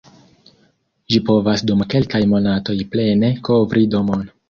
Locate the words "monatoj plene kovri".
2.35-3.91